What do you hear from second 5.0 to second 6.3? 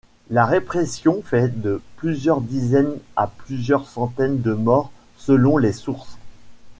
selon les sources.